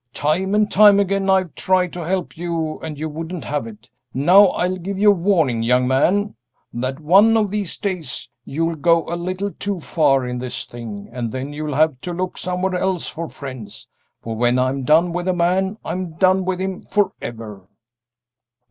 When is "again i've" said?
0.99-1.53